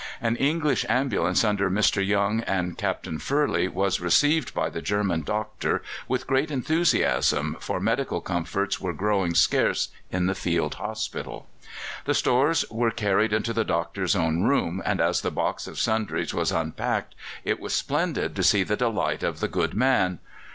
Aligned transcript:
An 0.19 0.35
English 0.37 0.83
ambulance 0.89 1.43
under 1.43 1.69
Mr. 1.69 2.03
Young 2.03 2.41
and 2.47 2.75
Captain 2.75 3.19
Furley 3.19 3.67
was 3.67 3.99
received 3.99 4.51
by 4.51 4.67
the 4.67 4.81
German 4.81 5.21
doctor 5.21 5.83
with 6.07 6.25
great 6.25 6.49
enthusiasm, 6.49 7.55
for 7.59 7.79
medical 7.79 8.19
comforts 8.19 8.81
were 8.81 8.93
growing 8.93 9.35
scarce 9.35 9.89
in 10.09 10.25
the 10.25 10.33
field 10.33 10.73
hospital. 10.81 11.45
The 12.05 12.15
stores 12.15 12.65
were 12.71 12.89
carried 12.89 13.31
into 13.31 13.53
the 13.53 13.63
doctor's 13.63 14.15
own 14.15 14.41
room, 14.41 14.81
and 14.85 14.99
as 14.99 15.21
the 15.21 15.29
box 15.29 15.67
of 15.67 15.77
sundries 15.77 16.33
was 16.33 16.51
unpacked 16.51 17.13
it 17.45 17.59
was 17.59 17.75
splendid 17.75 18.35
to 18.35 18.41
see 18.41 18.63
the 18.63 18.75
delight 18.75 19.21
of 19.21 19.39
the 19.39 19.47
good 19.47 19.75
man. 19.75 20.17